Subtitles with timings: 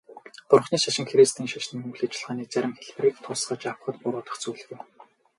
[0.49, 4.79] Бурханы шашин христийн шашны үйл ажиллагааны зарим хэлбэрийг тусгаж авахад буруудах зүйлгүй.